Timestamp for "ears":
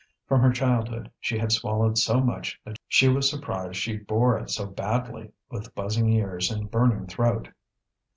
6.09-6.49